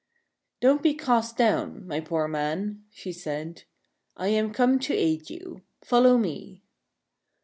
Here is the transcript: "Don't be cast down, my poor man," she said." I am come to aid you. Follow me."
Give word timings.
"Don't 0.63 0.81
be 0.81 0.95
cast 0.95 1.37
down, 1.37 1.85
my 1.87 1.99
poor 1.99 2.27
man," 2.27 2.85
she 2.89 3.11
said." 3.13 3.65
I 4.17 4.29
am 4.29 4.51
come 4.51 4.79
to 4.79 4.95
aid 4.95 5.29
you. 5.29 5.61
Follow 5.83 6.17
me." 6.17 6.63